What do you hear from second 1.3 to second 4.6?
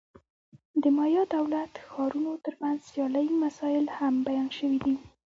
دولت-ښارونو ترمنځ سیالۍ مسایل هم بیان